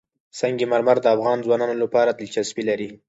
[0.39, 2.89] سنگ مرمر د افغان ځوانانو لپاره دلچسپي لري.